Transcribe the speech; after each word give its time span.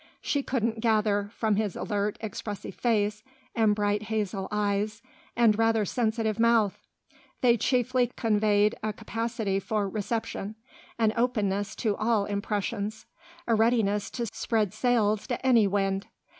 She 0.19 0.41
couldn't 0.41 0.79
gather, 0.79 1.29
from 1.35 1.57
his 1.57 1.75
alert, 1.75 2.17
expressive 2.21 2.73
face 2.73 3.21
and 3.53 3.75
bright 3.75 4.01
hazel 4.01 4.47
eyes 4.49 5.03
and 5.35 5.59
rather 5.59 5.85
sensitive 5.85 6.39
mouth: 6.39 6.79
they 7.41 7.55
chiefly 7.55 8.07
conveyed 8.15 8.73
a 8.81 8.93
capacity 8.93 9.59
for 9.59 9.87
reception, 9.87 10.55
an 10.97 11.13
openness 11.15 11.75
to 11.75 11.95
all 11.97 12.25
impressions, 12.25 13.05
a 13.47 13.53
readiness 13.53 14.09
to 14.09 14.25
spread 14.25 14.73
sails 14.73 15.27
to 15.27 15.45
any 15.45 15.67
wind. 15.67 16.07